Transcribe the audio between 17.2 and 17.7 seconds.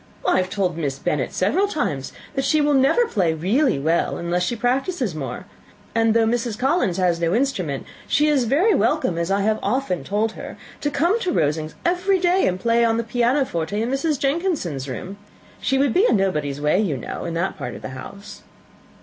in that